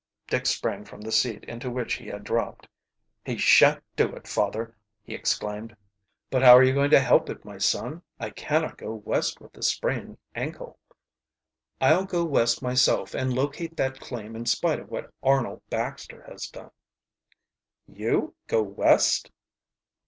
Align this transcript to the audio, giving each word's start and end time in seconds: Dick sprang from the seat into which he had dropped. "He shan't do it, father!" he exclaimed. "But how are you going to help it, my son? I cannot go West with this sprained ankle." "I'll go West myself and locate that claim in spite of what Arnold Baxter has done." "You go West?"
Dick 0.25 0.47
sprang 0.47 0.83
from 0.83 1.01
the 1.01 1.11
seat 1.11 1.43
into 1.43 1.69
which 1.69 1.93
he 1.93 2.07
had 2.07 2.23
dropped. 2.23 2.67
"He 3.23 3.37
shan't 3.37 3.83
do 3.95 4.11
it, 4.15 4.27
father!" 4.27 4.75
he 5.03 5.13
exclaimed. 5.13 5.77
"But 6.31 6.41
how 6.41 6.57
are 6.57 6.63
you 6.63 6.73
going 6.73 6.89
to 6.89 6.99
help 6.99 7.29
it, 7.29 7.45
my 7.45 7.59
son? 7.59 8.01
I 8.19 8.31
cannot 8.31 8.79
go 8.79 8.95
West 8.95 9.39
with 9.39 9.53
this 9.53 9.67
sprained 9.71 10.17
ankle." 10.33 10.79
"I'll 11.79 12.05
go 12.05 12.25
West 12.25 12.63
myself 12.63 13.13
and 13.13 13.35
locate 13.35 13.77
that 13.77 13.99
claim 13.99 14.35
in 14.35 14.47
spite 14.47 14.79
of 14.79 14.89
what 14.89 15.13
Arnold 15.21 15.61
Baxter 15.69 16.23
has 16.23 16.47
done." 16.47 16.71
"You 17.85 18.33
go 18.47 18.63
West?" 18.63 19.29